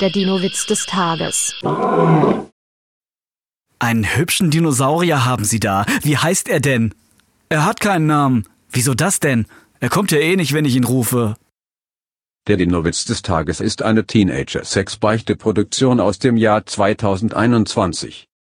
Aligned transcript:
Der 0.00 0.10
Dino-Witz 0.10 0.66
des 0.66 0.84
Tages. 0.84 1.54
Einen 3.78 4.04
hübschen 4.04 4.50
Dinosaurier 4.50 5.24
haben 5.24 5.46
Sie 5.46 5.58
da. 5.58 5.86
Wie 6.02 6.18
heißt 6.18 6.50
er 6.50 6.60
denn? 6.60 6.94
Er 7.48 7.64
hat 7.64 7.80
keinen 7.80 8.06
Namen. 8.06 8.46
Wieso 8.70 8.92
das 8.92 9.20
denn? 9.20 9.46
Er 9.80 9.88
kommt 9.88 10.10
ja 10.10 10.18
eh 10.18 10.36
nicht, 10.36 10.52
wenn 10.52 10.66
ich 10.66 10.76
ihn 10.76 10.84
rufe. 10.84 11.36
Der 12.46 12.58
Dino-Witz 12.58 13.06
des 13.06 13.22
Tages 13.22 13.60
ist 13.60 13.80
eine 13.80 14.04
Teenager-Sex-Beichte-Produktion 14.04 15.98
aus 16.00 16.18
dem 16.18 16.36
Jahr 16.36 16.66
2021. 16.66 18.26